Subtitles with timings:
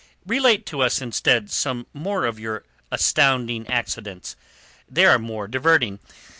[0.25, 4.35] "Relate to us instead some more of your astounding accidents.
[4.89, 5.99] They are more diverting.